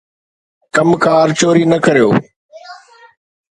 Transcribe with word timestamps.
ڪم 0.75 0.89
کان 1.03 1.27
چوري 1.39 1.63
نه 1.71 1.77
ڪريو. 1.85 2.09